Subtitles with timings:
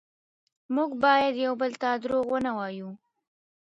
[0.75, 2.89] موږ باید یو بل ته دروغ ونه وایو